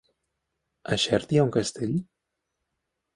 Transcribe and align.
A 0.95 0.97
Xert 1.03 1.35
hi 1.35 1.39
ha 1.41 1.45
un 1.49 1.53
castell? 1.57 1.93